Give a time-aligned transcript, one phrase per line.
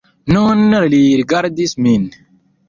[0.35, 0.63] Nun
[0.93, 2.09] li rigardas min!